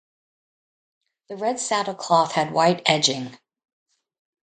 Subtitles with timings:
[1.29, 3.37] The red saddle cloth had white edging.